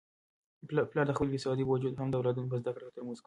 پلار 0.89 1.05
د 1.07 1.11
خپلې 1.17 1.31
بې 1.31 1.39
سوادۍ 1.43 1.63
باوجود 1.65 1.93
هم 1.99 2.07
د 2.09 2.15
اولادونو 2.17 2.49
په 2.51 2.57
زده 2.61 2.71
کړو 2.75 2.93
تمرکز 2.95 3.07
کوي. 3.07 3.19